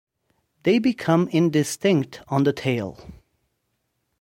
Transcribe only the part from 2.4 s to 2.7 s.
the